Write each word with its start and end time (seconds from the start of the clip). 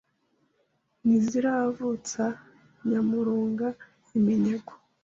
Ntiziravutsa 1.05 2.23
Nyamurunga 2.87 3.67
iminyago 4.17 4.73